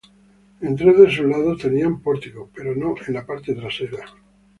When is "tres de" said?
0.77-1.05